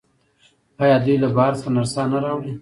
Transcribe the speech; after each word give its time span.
آیا 0.83 0.97
دوی 1.03 1.15
له 1.23 1.27
بهر 1.35 1.53
څخه 1.59 1.69
نرسان 1.75 2.07
نه 2.13 2.19
راوړي؟ 2.25 2.51